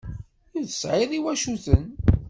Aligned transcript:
Ur 0.55 0.63
tesɛiḍ 0.65 1.11
iwacuten. 1.13 1.83